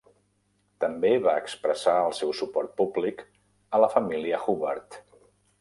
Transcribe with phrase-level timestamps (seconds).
[0.85, 3.23] També va expressar el seu suport públic
[3.79, 5.03] a la família Hubbard.